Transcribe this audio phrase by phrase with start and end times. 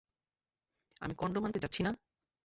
[1.01, 1.91] আমি কনডম আনতে যাচ্ছি না!